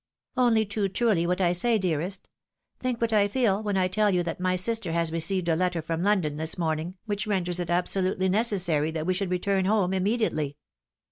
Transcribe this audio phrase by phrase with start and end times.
[0.35, 2.27] "Only too truly what I say, dearest;
[2.79, 5.79] think what I fefel, when I tell you that my sister has received a letter
[5.79, 10.57] from London this morning, which renders it absolutely necessary that we should return home immediately."